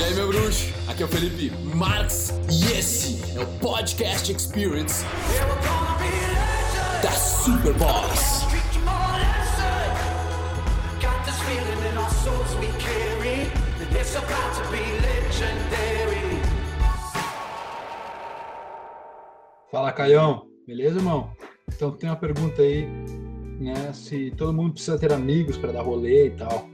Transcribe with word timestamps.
E 0.00 0.02
aí, 0.02 0.14
meu 0.14 0.28
bruxo? 0.28 0.72
Aqui 0.88 1.02
é 1.02 1.04
o 1.04 1.08
Felipe 1.10 1.50
Marx 1.76 2.32
e 2.50 2.72
esse 2.72 3.20
é 3.38 3.42
o 3.42 3.46
Podcast 3.58 4.32
Experience 4.32 5.04
da 7.02 7.10
Super 7.10 7.74
Boss. 7.74 8.46
Fala, 19.70 19.92
Caião. 19.92 20.46
Beleza, 20.66 20.96
irmão? 20.96 21.30
Então, 21.68 21.90
tem 21.90 22.08
uma 22.08 22.16
pergunta 22.16 22.62
aí, 22.62 22.86
né? 23.60 23.92
Se 23.92 24.30
todo 24.30 24.54
mundo 24.54 24.72
precisa 24.72 24.98
ter 24.98 25.12
amigos 25.12 25.58
para 25.58 25.72
dar 25.72 25.82
rolê 25.82 26.28
e 26.28 26.30
tal. 26.30 26.66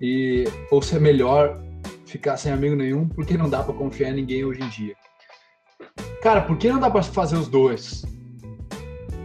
E, 0.00 0.42
ou 0.72 0.82
se 0.82 0.96
é 0.96 0.98
melhor 0.98 1.67
ficar 2.08 2.36
sem 2.36 2.50
amigo 2.50 2.74
nenhum 2.74 3.08
porque 3.08 3.36
não 3.36 3.48
dá 3.48 3.62
para 3.62 3.74
confiar 3.74 4.10
em 4.10 4.16
ninguém 4.16 4.44
hoje 4.44 4.62
em 4.62 4.68
dia. 4.68 4.96
Cara, 6.22 6.40
por 6.40 6.56
que 6.56 6.68
não 6.68 6.80
dá 6.80 6.90
para 6.90 7.02
fazer 7.02 7.36
os 7.36 7.48
dois? 7.48 8.02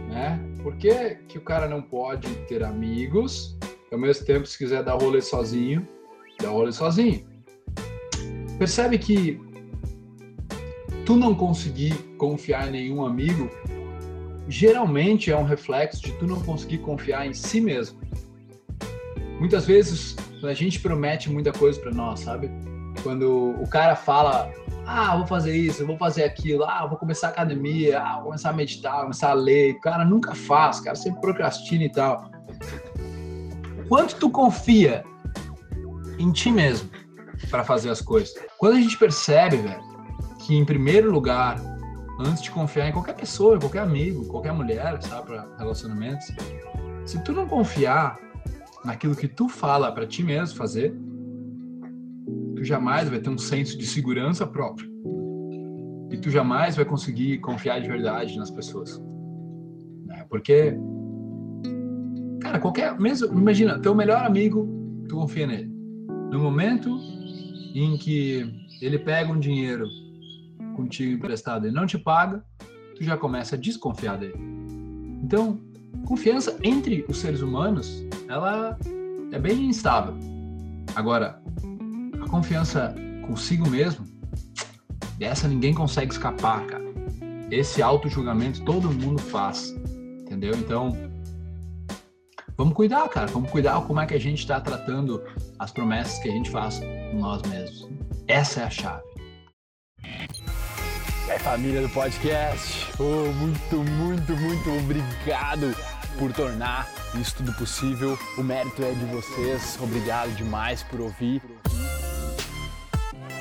Né? 0.08 0.38
Por 0.62 0.76
que, 0.76 1.16
que 1.28 1.38
o 1.38 1.40
cara 1.40 1.68
não 1.68 1.82
pode 1.82 2.28
ter 2.46 2.62
amigos 2.62 3.56
e 3.90 3.94
ao 3.94 4.00
mesmo 4.00 4.24
tempo, 4.24 4.46
se 4.46 4.56
quiser 4.56 4.82
dar 4.82 4.94
rolê 4.94 5.20
sozinho, 5.20 5.86
dá 6.40 6.48
rolê 6.48 6.72
sozinho? 6.72 7.26
Percebe 8.58 8.98
que 8.98 9.40
tu 11.04 11.16
não 11.16 11.34
conseguir 11.34 11.94
confiar 12.16 12.68
em 12.68 12.72
nenhum 12.72 13.04
amigo 13.04 13.50
geralmente 14.48 15.30
é 15.30 15.36
um 15.36 15.44
reflexo 15.44 16.02
de 16.02 16.12
tu 16.12 16.26
não 16.26 16.40
conseguir 16.42 16.78
confiar 16.78 17.26
em 17.26 17.32
si 17.32 17.60
mesmo. 17.60 17.98
Muitas 19.38 19.66
vezes 19.66 20.16
a 20.42 20.54
gente 20.54 20.80
promete 20.80 21.30
muita 21.30 21.52
coisa 21.52 21.80
para 21.80 21.92
nós, 21.92 22.20
sabe? 22.20 22.50
Quando 23.04 23.54
o 23.60 23.68
cara 23.68 23.94
fala, 23.94 24.50
ah, 24.86 25.14
vou 25.18 25.26
fazer 25.26 25.54
isso, 25.54 25.86
vou 25.86 25.98
fazer 25.98 26.24
aquilo, 26.24 26.64
ah, 26.64 26.86
vou 26.86 26.96
começar 26.96 27.28
a 27.28 27.30
academia, 27.30 28.00
ah, 28.00 28.14
vou 28.14 28.24
começar 28.24 28.48
a 28.48 28.52
meditar, 28.54 28.92
vou 28.92 29.02
começar 29.02 29.30
a 29.30 29.34
ler, 29.34 29.74
o 29.74 29.80
cara 29.80 30.06
nunca 30.06 30.34
faz, 30.34 30.80
cara 30.80 30.96
sempre 30.96 31.20
procrastina 31.20 31.84
e 31.84 31.90
tal. 31.90 32.30
Quanto 33.90 34.16
tu 34.16 34.30
confia 34.30 35.04
em 36.18 36.32
ti 36.32 36.50
mesmo 36.50 36.88
para 37.50 37.62
fazer 37.62 37.90
as 37.90 38.00
coisas? 38.00 38.34
Quando 38.56 38.76
a 38.76 38.80
gente 38.80 38.96
percebe, 38.96 39.58
velho, 39.58 39.82
que 40.38 40.56
em 40.56 40.64
primeiro 40.64 41.12
lugar 41.12 41.60
antes 42.18 42.42
de 42.42 42.50
confiar 42.50 42.88
em 42.88 42.92
qualquer 42.92 43.14
pessoa, 43.14 43.56
em 43.56 43.60
qualquer 43.60 43.80
amigo, 43.80 44.26
qualquer 44.28 44.52
mulher, 44.52 45.02
sabe, 45.02 45.26
para 45.26 45.46
relacionamentos. 45.58 46.26
Se 47.04 47.22
tu 47.22 47.32
não 47.32 47.46
confiar 47.46 48.18
naquilo 48.82 49.14
que 49.14 49.28
tu 49.28 49.46
fala 49.46 49.92
para 49.92 50.06
ti 50.06 50.22
mesmo 50.22 50.56
fazer, 50.56 50.96
tu 52.54 52.64
jamais 52.64 53.08
vai 53.08 53.18
ter 53.18 53.30
um 53.30 53.38
senso 53.38 53.76
de 53.78 53.86
segurança 53.86 54.46
próprio. 54.46 54.90
E 56.10 56.16
tu 56.16 56.30
jamais 56.30 56.76
vai 56.76 56.84
conseguir 56.84 57.38
confiar 57.38 57.80
de 57.80 57.88
verdade 57.88 58.36
nas 58.38 58.50
pessoas. 58.50 59.02
Né? 60.06 60.24
Porque, 60.28 60.76
cara, 62.40 62.58
qualquer. 62.58 62.98
Mesmo, 62.98 63.36
imagina, 63.38 63.78
teu 63.78 63.94
melhor 63.94 64.24
amigo, 64.24 64.68
tu 65.08 65.16
confia 65.16 65.46
nele. 65.46 65.72
No 66.30 66.38
momento 66.38 66.98
em 67.74 67.96
que 67.96 68.48
ele 68.80 68.98
pega 68.98 69.32
um 69.32 69.38
dinheiro 69.38 69.86
contigo 70.76 71.12
emprestado 71.12 71.66
e 71.66 71.70
não 71.70 71.86
te 71.86 71.98
paga, 71.98 72.44
tu 72.96 73.02
já 73.02 73.16
começa 73.16 73.56
a 73.56 73.58
desconfiar 73.58 74.18
dele. 74.18 74.34
Então, 75.22 75.58
confiança 76.06 76.58
entre 76.62 77.04
os 77.08 77.18
seres 77.18 77.40
humanos, 77.40 78.04
ela 78.28 78.78
é 79.32 79.38
bem 79.38 79.66
instável. 79.66 80.14
Agora, 80.94 81.42
a 82.24 82.28
confiança 82.28 82.94
consigo 83.26 83.68
mesmo, 83.68 84.06
dessa 85.18 85.48
ninguém 85.48 85.74
consegue 85.74 86.12
escapar, 86.12 86.66
cara. 86.66 86.84
Esse 87.50 87.82
auto-julgamento 87.82 88.62
todo 88.64 88.90
mundo 88.90 89.20
faz, 89.20 89.70
entendeu? 90.20 90.54
Então, 90.54 90.92
vamos 92.56 92.74
cuidar, 92.74 93.08
cara. 93.08 93.26
Vamos 93.26 93.50
cuidar 93.50 93.80
como 93.82 94.00
é 94.00 94.06
que 94.06 94.14
a 94.14 94.20
gente 94.20 94.40
está 94.40 94.60
tratando 94.60 95.22
as 95.58 95.70
promessas 95.70 96.18
que 96.18 96.28
a 96.28 96.32
gente 96.32 96.50
faz 96.50 96.80
com 96.80 97.18
nós 97.18 97.42
mesmos. 97.42 97.88
Essa 98.26 98.60
é 98.60 98.64
a 98.64 98.70
chave. 98.70 99.04
É 101.28 101.38
família 101.38 101.82
do 101.82 101.88
podcast. 101.88 102.86
Oh, 102.98 103.32
muito, 103.32 103.76
muito, 103.76 104.36
muito 104.36 104.70
obrigado 104.78 105.74
por 106.18 106.32
tornar 106.32 106.88
isso 107.18 107.36
tudo 107.36 107.52
possível. 107.54 108.18
O 108.36 108.42
mérito 108.42 108.82
é 108.82 108.92
de 108.92 109.04
vocês. 109.06 109.78
Obrigado 109.80 110.34
demais 110.36 110.82
por 110.82 111.00
ouvir. 111.00 111.42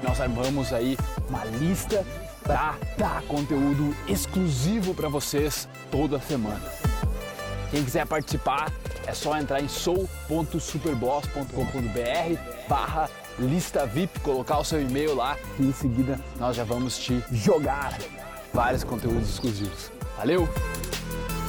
Nós 0.04 0.20
armamos 0.20 0.74
aí 0.74 0.98
uma 1.30 1.46
lista 1.46 2.06
para 2.44 2.76
dar 2.98 3.22
conteúdo 3.24 3.96
exclusivo 4.08 4.94
para 4.94 5.08
vocês 5.08 5.68
toda 5.90 6.20
semana. 6.20 6.62
Quem 7.72 7.84
quiser 7.84 8.06
participar 8.06 8.72
é 9.08 9.14
só 9.14 9.38
entrar 9.38 9.62
em 9.62 9.68
sou.superboss.com.br 9.68 12.68
barra 12.68 13.10
lista 13.40 13.86
VIP, 13.86 14.20
colocar 14.20 14.60
o 14.60 14.64
seu 14.64 14.82
e-mail 14.82 15.16
lá 15.16 15.38
e 15.60 15.64
em 15.64 15.74
seguida 15.74 16.20
nós 16.40 16.56
já 16.56 16.64
vamos 16.64 17.00
te 17.00 17.24
jogar 17.32 17.98
vários 18.54 18.84
conteúdos 18.84 19.30
exclusivos. 19.30 19.92
Valeu? 20.18 20.48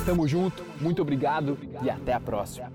Tamo 0.07 0.27
junto, 0.27 0.65
muito 0.81 1.03
obrigado 1.03 1.59
e 1.83 1.91
até 1.91 2.13
a 2.13 2.21
próxima. 2.21 2.73